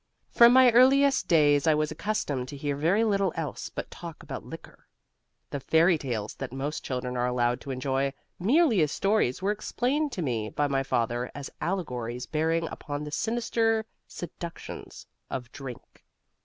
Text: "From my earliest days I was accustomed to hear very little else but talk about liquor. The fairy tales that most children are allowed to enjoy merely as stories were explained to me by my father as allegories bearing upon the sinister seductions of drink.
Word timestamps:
"From 0.31 0.51
my 0.51 0.71
earliest 0.71 1.27
days 1.27 1.67
I 1.67 1.75
was 1.75 1.91
accustomed 1.91 2.47
to 2.47 2.57
hear 2.57 2.75
very 2.75 3.03
little 3.03 3.31
else 3.35 3.69
but 3.69 3.91
talk 3.91 4.23
about 4.23 4.43
liquor. 4.43 4.87
The 5.51 5.59
fairy 5.59 5.99
tales 5.99 6.33
that 6.37 6.51
most 6.51 6.83
children 6.83 7.15
are 7.15 7.27
allowed 7.27 7.61
to 7.61 7.69
enjoy 7.69 8.11
merely 8.39 8.81
as 8.81 8.91
stories 8.91 9.43
were 9.43 9.51
explained 9.51 10.11
to 10.13 10.23
me 10.23 10.49
by 10.49 10.65
my 10.65 10.81
father 10.81 11.29
as 11.35 11.51
allegories 11.61 12.25
bearing 12.25 12.67
upon 12.69 13.03
the 13.03 13.11
sinister 13.11 13.85
seductions 14.07 15.05
of 15.29 15.51
drink. 15.51 16.03